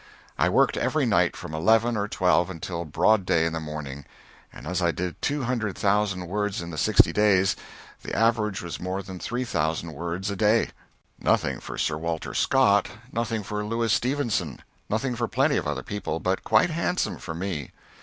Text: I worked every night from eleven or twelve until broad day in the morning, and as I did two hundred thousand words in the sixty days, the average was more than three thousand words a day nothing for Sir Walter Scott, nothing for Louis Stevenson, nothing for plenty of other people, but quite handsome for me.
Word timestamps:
I 0.35 0.49
worked 0.49 0.77
every 0.77 1.05
night 1.05 1.35
from 1.35 1.53
eleven 1.53 1.95
or 1.95 2.07
twelve 2.07 2.49
until 2.49 2.85
broad 2.85 3.23
day 3.23 3.45
in 3.45 3.53
the 3.53 3.59
morning, 3.59 4.05
and 4.51 4.65
as 4.65 4.81
I 4.81 4.89
did 4.91 5.21
two 5.21 5.43
hundred 5.43 5.77
thousand 5.77 6.25
words 6.25 6.59
in 6.59 6.71
the 6.71 6.77
sixty 6.79 7.13
days, 7.13 7.55
the 8.01 8.11
average 8.15 8.63
was 8.63 8.79
more 8.81 9.03
than 9.03 9.19
three 9.19 9.43
thousand 9.43 9.93
words 9.93 10.31
a 10.31 10.35
day 10.35 10.69
nothing 11.19 11.59
for 11.59 11.77
Sir 11.77 11.97
Walter 11.97 12.33
Scott, 12.33 12.87
nothing 13.11 13.43
for 13.43 13.63
Louis 13.63 13.93
Stevenson, 13.93 14.63
nothing 14.89 15.15
for 15.15 15.27
plenty 15.27 15.55
of 15.57 15.67
other 15.67 15.83
people, 15.83 16.19
but 16.19 16.43
quite 16.43 16.71
handsome 16.71 17.19
for 17.19 17.35
me. 17.35 17.69